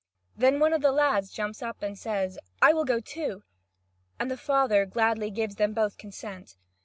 Then 0.35 0.59
one 0.59 0.73
of 0.73 0.81
the 0.81 0.91
lads 0.91 1.29
jumps 1.31 1.61
up, 1.61 1.83
and 1.83 1.95
says: 1.95 2.39
"I 2.59 2.71
too 2.71 2.75
will 2.77 2.85
go." 2.85 3.43
And 4.19 4.31
the 4.31 4.35
father 4.35 4.87
gladly 4.87 5.29
gives 5.29 5.57
them 5.57 5.73
both 5.75 5.99
consent. 5.99 6.57